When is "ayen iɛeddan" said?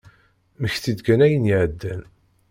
1.25-2.01